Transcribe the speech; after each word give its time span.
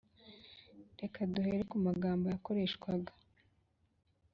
Reka 0.99 1.19
duhere 1.31 1.61
ku 1.71 1.75
magambo 1.85 2.25
yakoreshwaga 2.33 3.11